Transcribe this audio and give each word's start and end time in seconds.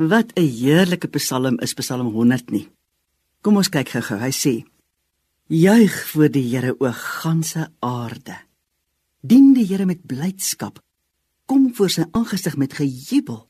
Wat 0.00 0.32
'n 0.32 0.48
heerlike 0.48 1.08
psalm 1.08 1.58
is 1.58 1.74
Psalm 1.74 2.06
100 2.06 2.50
nie. 2.50 2.68
Kom 3.40 3.56
ons 3.56 3.68
kyk 3.68 3.88
gou-gou. 3.88 4.18
Hy 4.18 4.32
sê: 4.32 4.64
Juig 5.46 6.08
voor 6.08 6.30
die 6.30 6.56
Here 6.56 6.74
o 6.78 6.92
ganse 6.92 7.72
aarde. 7.78 8.36
Dien 9.20 9.52
die 9.52 9.66
Here 9.66 9.84
met 9.84 10.06
blydskap. 10.06 10.80
Kom 11.44 11.74
voor 11.74 11.90
sy 11.90 12.04
aangesig 12.10 12.56
met 12.56 12.72
gejubel. 12.72 13.48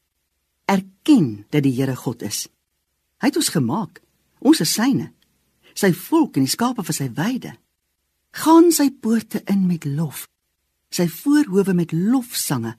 Erken 0.64 1.46
dat 1.50 1.62
die 1.62 1.72
Here 1.72 1.96
God 1.96 2.22
is. 2.22 2.48
Hy 3.18 3.26
het 3.26 3.36
ons 3.36 3.48
gemaak. 3.48 4.02
Ons 4.38 4.60
is 4.60 4.72
syne. 4.72 5.12
Sy 5.74 5.92
volk 5.92 6.36
en 6.36 6.42
die 6.42 6.50
skape 6.50 6.82
van 6.82 6.94
sy 6.94 7.12
weide. 7.14 7.58
Gaan 8.30 8.72
sy 8.72 8.90
poorte 8.90 9.42
in 9.44 9.66
met 9.66 9.84
lof. 9.84 10.28
Sy 10.90 11.06
voorhoewe 11.06 11.74
met 11.74 11.92
lofsange. 11.92 12.76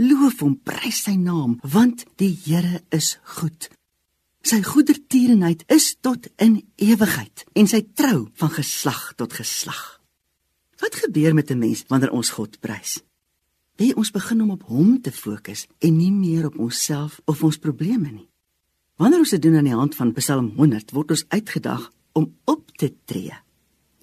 Loof 0.00 0.38
hom, 0.40 0.54
prys 0.64 1.02
sy 1.04 1.12
naam, 1.20 1.58
want 1.60 2.06
die 2.20 2.32
Here 2.32 2.80
is 2.94 3.18
goed. 3.36 3.68
Sy 4.40 4.62
goedertierenheid 4.64 5.66
is 5.68 5.92
tot 6.00 6.30
in 6.40 6.62
ewigheid 6.80 7.44
en 7.52 7.68
sy 7.68 7.82
trou 7.92 8.30
van 8.40 8.52
geslag 8.54 9.10
tot 9.20 9.36
geslag. 9.36 10.00
Wat 10.80 10.96
gebeur 10.96 11.34
met 11.34 11.50
'n 11.50 11.58
mens 11.58 11.84
wanneer 11.88 12.12
ons 12.16 12.30
God 12.30 12.60
prys? 12.60 13.02
Wie 13.76 13.94
ons 13.96 14.10
begin 14.10 14.40
om 14.42 14.50
op 14.50 14.62
hom 14.62 15.00
te 15.02 15.12
fokus 15.12 15.66
en 15.78 15.96
nie 15.96 16.12
meer 16.12 16.46
op 16.46 16.58
onsself 16.58 17.20
of 17.26 17.42
ons 17.42 17.58
probleme 17.58 18.10
nie. 18.10 18.28
Wanneer 18.96 19.18
ons 19.18 19.30
dit 19.30 19.42
doen 19.42 19.56
aan 19.56 19.64
die 19.64 19.74
hand 19.74 19.94
van 19.94 20.12
Psalm 20.12 20.52
100, 20.56 20.90
word 20.90 21.10
ons 21.10 21.24
uitgedag 21.28 21.92
om 22.12 22.36
op 22.44 22.70
te 22.76 22.94
tree, 23.04 23.36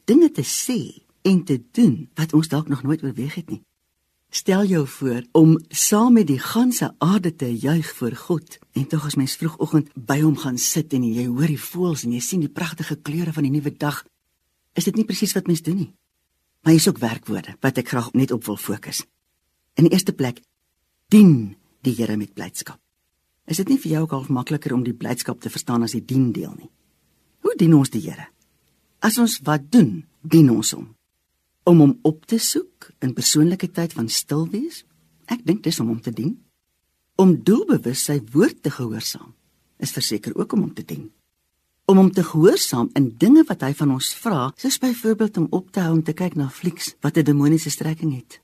dinge 0.05 0.31
te 0.31 0.43
sê 0.43 1.01
en 1.21 1.43
te 1.43 1.63
doen 1.71 2.09
wat 2.13 2.33
ons 2.33 2.47
dalk 2.47 2.67
nog 2.67 2.83
nooit 2.83 3.03
oorweeg 3.03 3.35
het 3.35 3.49
nie. 3.49 3.66
Stel 4.29 4.65
jou 4.65 4.87
voor 4.87 5.23
om 5.31 5.59
saam 5.67 6.13
met 6.13 6.27
die 6.27 6.39
ganse 6.39 6.95
aarde 6.97 7.35
te 7.35 7.57
juig 7.57 7.91
voor 7.95 8.15
God 8.15 8.57
en 8.71 8.87
tog 8.87 9.05
as 9.05 9.15
mens 9.15 9.35
vroegoggend 9.35 9.93
by 9.95 10.19
hom 10.21 10.35
gaan 10.37 10.57
sit 10.57 10.93
en 10.93 11.05
jy 11.07 11.25
hoor 11.27 11.47
die 11.47 11.61
voëls 11.61 12.03
en 12.03 12.11
jy 12.11 12.19
sien 12.19 12.43
die 12.43 12.51
pragtige 12.51 12.97
kleure 12.99 13.33
van 13.33 13.47
die 13.47 13.53
nuwe 13.53 13.71
dag, 13.71 14.03
is 14.75 14.83
dit 14.83 14.99
nie 14.99 15.05
presies 15.07 15.33
wat 15.37 15.47
mens 15.47 15.63
doen 15.63 15.79
nie. 15.79 15.93
Maar 16.61 16.75
hier 16.75 16.81
is 16.81 16.89
ook 16.89 16.99
werkwoorde 16.99 17.55
wat 17.63 17.79
ek 17.79 17.93
graag 17.93 18.11
net 18.13 18.31
op 18.35 18.43
wil 18.45 18.59
fokus. 18.59 19.05
In 19.79 19.87
die 19.87 19.93
eerste 19.95 20.13
plek 20.13 20.43
dien 21.07 21.55
die 21.81 21.95
Here 21.95 22.17
met 22.17 22.33
blydskap. 22.35 22.81
Is 23.47 23.63
dit 23.63 23.69
nie 23.71 23.79
vir 23.79 23.91
jou 23.91 24.03
ook 24.03 24.13
al 24.17 24.25
makliker 24.27 24.73
om 24.75 24.83
die 24.83 24.93
blydskap 24.97 25.39
te 25.39 25.49
verstaan 25.49 25.87
as 25.87 25.95
die 25.95 26.03
dien 26.03 26.33
deel 26.35 26.51
nie? 26.57 26.69
Hoe 27.47 27.55
dien 27.55 27.73
ons 27.73 27.89
die 27.89 28.03
Here? 28.03 28.27
As 28.99 29.17
ons 29.17 29.39
wat 29.47 29.71
doen, 29.71 30.03
dien 30.21 30.51
ons 30.51 30.75
hom 30.75 30.91
om 31.67 31.79
hom 31.83 31.97
op 32.07 32.25
te 32.25 32.37
soek 32.39 32.76
in 32.99 33.13
persoonlike 33.13 33.69
tyd 33.71 33.93
van 33.93 34.09
stil 34.09 34.47
wees. 34.51 34.83
Ek 35.27 35.43
dink 35.45 35.63
dis 35.65 35.79
om 35.83 35.91
hom 35.91 36.01
te 36.01 36.13
dien. 36.13 36.35
Om 37.17 37.35
doelbewus 37.43 38.05
sy 38.09 38.19
woord 38.33 38.61
te 38.63 38.71
gehoorsaam 38.73 39.33
is 39.83 39.93
verseker 39.93 40.33
ook 40.37 40.55
om 40.55 40.65
hom 40.65 40.73
te 40.73 40.85
dien. 40.85 41.09
Om 41.87 41.99
hom 42.01 42.11
te 42.11 42.23
gehoorsaam 42.25 42.89
in 42.97 43.11
dinge 43.21 43.43
wat 43.47 43.61
hy 43.61 43.71
van 43.77 43.93
ons 43.93 44.09
vra, 44.17 44.47
soos 44.57 44.79
byvoorbeeld 44.81 45.37
om 45.37 45.47
op 45.53 45.69
te 45.71 45.83
hou 45.85 45.93
om 45.99 46.03
te 46.03 46.15
kyk 46.17 46.35
na 46.35 46.49
flieks 46.49 46.95
wat 47.05 47.17
'n 47.17 47.23
demoniese 47.23 47.69
strekking 47.69 48.15
het. 48.15 48.41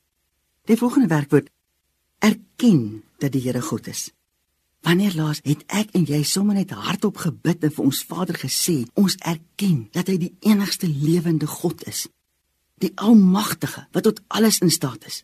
Die 0.64 0.76
volgende 0.76 1.08
werkwoord 1.08 1.50
erken 2.18 3.02
dat 3.18 3.32
die 3.32 3.40
Here 3.40 3.60
God 3.60 3.86
is. 3.86 4.12
Wanneer 4.80 5.14
laas 5.14 5.40
het 5.42 5.64
ek 5.66 5.90
en 5.92 6.04
jy 6.04 6.22
sommer 6.22 6.54
net 6.54 6.70
hardop 6.70 7.16
gebid 7.16 7.64
en 7.64 7.70
vir 7.70 7.84
ons 7.84 8.04
Vader 8.04 8.34
gesê, 8.34 8.86
ons 8.94 9.16
erken 9.16 9.88
dat 9.92 10.06
hy 10.06 10.16
die 10.16 10.34
enigste 10.40 10.88
lewende 10.88 11.46
God 11.46 11.86
is 11.86 12.08
die 12.82 12.92
almagtige 12.94 13.86
wat 13.92 14.02
tot 14.02 14.20
alles 14.28 14.58
in 14.58 14.70
staat 14.70 15.06
is. 15.06 15.22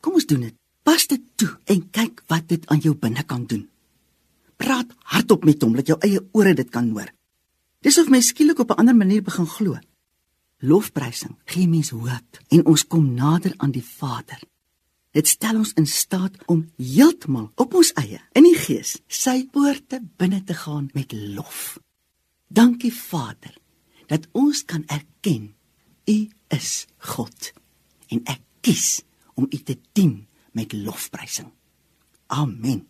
Kom 0.00 0.16
ons 0.16 0.26
doen 0.26 0.48
dit. 0.48 0.56
Pas 0.82 1.06
dit 1.06 1.22
toe 1.36 1.50
en 1.64 1.82
kyk 1.92 2.22
wat 2.32 2.48
dit 2.48 2.66
aan 2.72 2.80
jou 2.80 2.94
binnekant 2.96 3.48
doen. 3.48 3.66
Praat 4.60 4.92
hardop 5.12 5.44
met 5.44 5.62
hom 5.62 5.76
dat 5.76 5.88
jou 5.88 5.98
eie 6.04 6.20
ore 6.36 6.54
dit 6.56 6.70
kan 6.72 6.88
hoor. 6.90 7.10
Dis 7.84 7.98
of 8.00 8.08
my 8.12 8.20
skielik 8.20 8.58
op 8.58 8.70
'n 8.70 8.80
ander 8.80 8.96
manier 8.96 9.22
begin 9.22 9.46
glo. 9.46 9.78
Lofprysing 10.58 11.36
gee 11.44 11.68
mens 11.68 11.90
hoop 11.90 12.40
en 12.48 12.66
ons 12.66 12.86
kom 12.86 13.14
nader 13.14 13.54
aan 13.56 13.70
die 13.70 13.84
Vader. 13.84 14.40
Dit 15.10 15.28
stel 15.28 15.56
ons 15.56 15.72
in 15.72 15.86
staat 15.86 16.36
om 16.46 16.68
heeltemal 16.76 17.50
op 17.54 17.74
ons 17.74 17.92
eie 17.92 18.20
in 18.32 18.44
die 18.44 18.58
gees 18.58 18.98
sy 19.08 19.48
poorte 19.52 20.00
binne 20.16 20.44
te 20.44 20.54
gaan 20.54 20.90
met 20.92 21.12
lof. 21.12 21.78
Dankie 22.46 22.94
Vader 22.94 23.56
dat 24.06 24.28
ons 24.32 24.64
kan 24.64 24.84
erken 24.86 25.54
U 26.10 26.28
is 26.54 26.86
God 27.14 27.52
en 28.10 28.22
ek 28.28 28.42
kies 28.64 29.00
om 29.38 29.46
U 29.48 29.58
te 29.64 29.78
dien 29.96 30.26
met 30.52 30.74
lofprysing. 30.74 31.52
Amen. 32.26 32.89